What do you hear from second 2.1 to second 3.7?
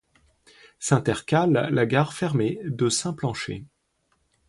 fermée de Saint-Planchers.